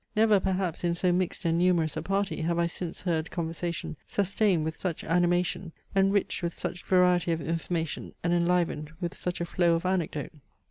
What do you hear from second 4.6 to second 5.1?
with such